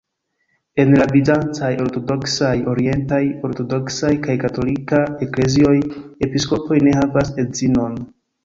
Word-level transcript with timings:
En 0.83 0.93
la 0.99 1.05
bizancaj 1.11 1.69
ortodoksaj, 1.83 2.53
orientaj 2.71 3.21
ortodoksaj 3.49 4.11
kaj 4.25 4.39
katolika 4.47 5.05
eklezioj, 5.27 5.77
episkopoj 6.29 6.83
ne 6.89 6.99
havas 7.03 7.35
edzinon. 7.47 8.05